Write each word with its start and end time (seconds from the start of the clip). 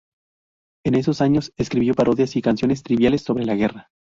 En 0.83 0.95
esos 0.95 1.21
años 1.21 1.53
escribió 1.57 1.93
parodias 1.93 2.35
y 2.35 2.41
canciones 2.41 2.81
triviales 2.81 3.21
sobre 3.21 3.45
la 3.45 3.53
guerra. 3.53 3.89